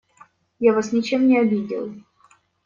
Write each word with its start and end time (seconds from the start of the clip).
Я 0.59 0.73
вас 0.73 0.91
ничем 0.93 1.27
не 1.27 1.37
обидел. 1.37 1.93